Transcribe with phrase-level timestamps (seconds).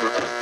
[0.00, 0.39] Thank you.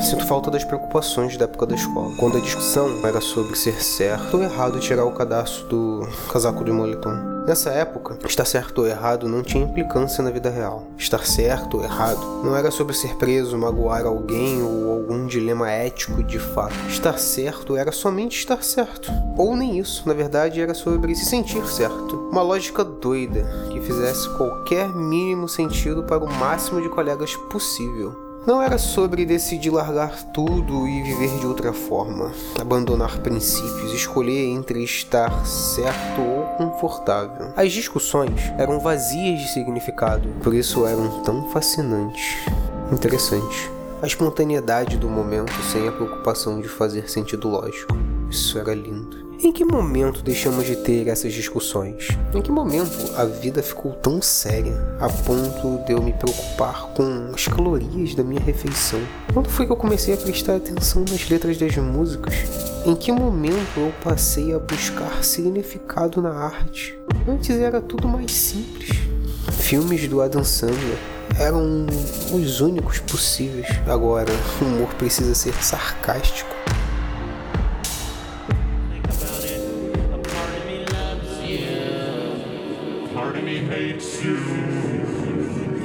[0.00, 4.36] Sinto falta das preocupações da época da escola, quando a discussão era sobre ser certo
[4.36, 7.28] ou errado tirar o cadastro do casaco de moletom.
[7.46, 10.86] Nessa época, estar certo ou errado não tinha implicância na vida real.
[10.96, 16.22] Estar certo ou errado não era sobre ser preso, magoar alguém ou algum dilema ético
[16.22, 16.74] de fato.
[16.88, 19.10] Estar certo era somente estar certo.
[19.36, 22.16] Ou nem isso, na verdade era sobre se sentir certo.
[22.30, 28.27] Uma lógica doida que fizesse qualquer mínimo sentido para o máximo de colegas possível.
[28.48, 34.82] Não era sobre decidir largar tudo e viver de outra forma, abandonar princípios, escolher entre
[34.82, 37.52] estar certo ou confortável.
[37.54, 42.38] As discussões eram vazias de significado, por isso eram tão fascinantes,
[42.90, 43.70] interessantes.
[44.00, 47.94] A espontaneidade do momento sem a preocupação de fazer sentido lógico.
[48.30, 49.27] Isso era lindo.
[49.40, 52.08] Em que momento deixamos de ter essas discussões?
[52.34, 57.30] Em que momento a vida ficou tão séria a ponto de eu me preocupar com
[57.32, 59.00] as calorias da minha refeição?
[59.32, 62.34] Quando foi que eu comecei a prestar atenção nas letras das músicas?
[62.84, 66.98] Em que momento eu passei a buscar significado na arte?
[67.28, 68.88] Antes era tudo mais simples.
[69.52, 70.98] Filmes do Adam Sandler
[71.38, 71.86] eram
[72.34, 73.68] os únicos possíveis.
[73.86, 76.57] Agora, o humor precisa ser sarcástico.
[83.56, 84.36] Hates you.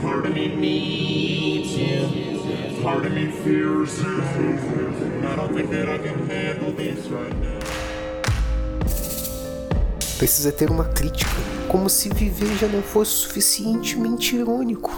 [0.01, 2.81] Part of me needs you.
[2.83, 4.21] Part of me fears you.
[5.25, 7.59] I don't think that I can handle this right now.
[10.17, 11.31] Precisa ter uma crítica,
[11.67, 14.91] como se viver já não fosse suficientemente irônico.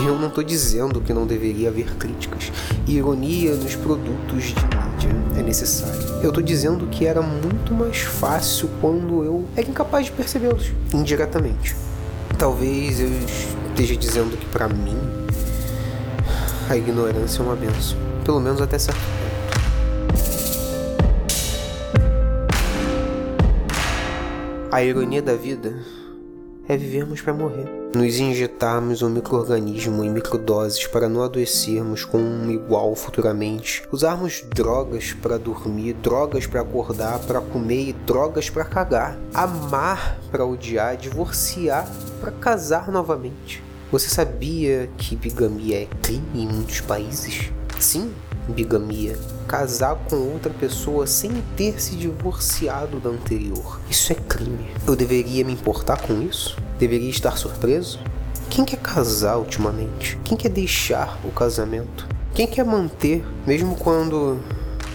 [0.00, 2.52] E eu não estou dizendo que não deveria haver críticas
[2.86, 4.66] e ironia nos produtos de
[5.36, 6.00] é necessário.
[6.22, 11.76] Eu estou dizendo que era muito mais fácil quando eu era incapaz de percebê-los indiretamente.
[12.38, 13.10] Talvez eu
[13.70, 14.98] esteja dizendo que para mim
[16.68, 19.30] a ignorância é uma benção, pelo menos até certo ponto.
[24.72, 25.74] A ironia da vida
[26.72, 32.50] é vivermos para morrer nos injetarmos um microorganismo em microdoses para não adoecermos com um
[32.50, 39.18] igual futuramente, usarmos drogas para dormir, drogas para acordar, para comer e drogas para cagar,
[39.34, 41.88] amar para odiar, divorciar
[42.20, 43.62] para casar novamente.
[43.90, 47.50] Você sabia que bigamia é crime em muitos países?
[47.80, 48.12] Sim,
[48.48, 49.18] bigamia.
[49.46, 53.80] Casar com outra pessoa sem ter se divorciado da anterior.
[53.88, 54.70] Isso é crime.
[54.86, 56.56] Eu deveria me importar com isso?
[56.78, 58.00] Deveria estar surpreso?
[58.48, 60.18] Quem quer casar ultimamente?
[60.24, 62.06] Quem quer deixar o casamento?
[62.34, 64.40] Quem quer manter, mesmo quando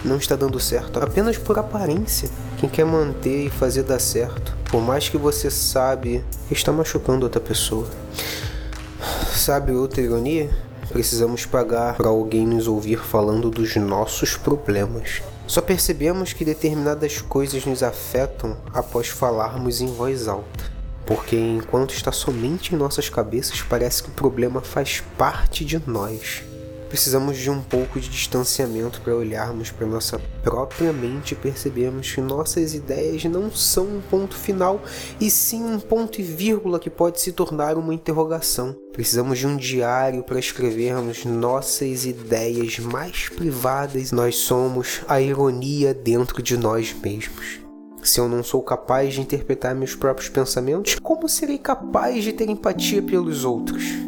[0.04, 2.30] não está dando certo, apenas por aparência?
[2.58, 7.40] Quem quer manter e fazer dar certo, por mais que você sabe, está machucando outra
[7.40, 7.86] pessoa.
[9.34, 10.50] Sabe outra ironia?
[10.88, 15.22] Precisamos pagar para alguém nos ouvir falando dos nossos problemas.
[15.46, 20.64] Só percebemos que determinadas coisas nos afetam após falarmos em voz alta.
[21.04, 26.42] Porque enquanto está somente em nossas cabeças, parece que o problema faz parte de nós.
[26.88, 32.20] Precisamos de um pouco de distanciamento para olharmos para nossa própria mente e percebermos que
[32.20, 34.80] nossas ideias não são um ponto final,
[35.20, 38.76] e sim um ponto e vírgula que pode se tornar uma interrogação.
[38.92, 44.12] Precisamos de um diário para escrevermos nossas ideias mais privadas.
[44.12, 47.60] Nós somos a ironia dentro de nós mesmos.
[48.02, 52.48] Se eu não sou capaz de interpretar meus próprios pensamentos, como serei capaz de ter
[52.48, 54.05] empatia pelos outros?